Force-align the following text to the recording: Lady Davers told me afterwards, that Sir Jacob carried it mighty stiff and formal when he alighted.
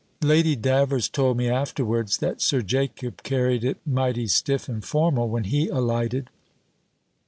Lady 0.23 0.55
Davers 0.55 1.07
told 1.07 1.37
me 1.37 1.47
afterwards, 1.47 2.17
that 2.17 2.41
Sir 2.41 2.63
Jacob 2.63 3.21
carried 3.21 3.63
it 3.63 3.77
mighty 3.85 4.25
stiff 4.25 4.67
and 4.67 4.83
formal 4.83 5.29
when 5.29 5.43
he 5.43 5.67
alighted. 5.67 6.31